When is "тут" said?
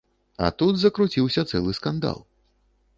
0.61-0.79